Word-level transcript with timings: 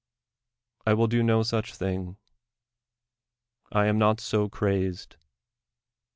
I 0.83 0.95
will 0.95 1.05
do 1.05 1.21
no 1.21 1.43
such 1.43 1.75
thing; 1.75 2.17
I 3.71 3.85
am 3.85 3.99
not 3.99 4.19
so 4.19 4.49
crazed. 4.49 5.15